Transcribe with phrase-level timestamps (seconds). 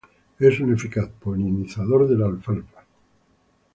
[0.39, 2.83] Es un eficaz polinizador de la alfalfa.